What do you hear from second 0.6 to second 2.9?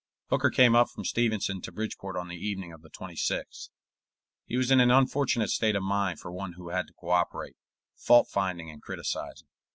up from Stevenson to Bridgeport on the evening of the